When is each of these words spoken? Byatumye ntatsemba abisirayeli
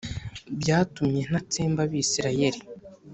Byatumye 0.59 1.21
ntatsemba 1.29 1.81
abisirayeli 1.87 2.59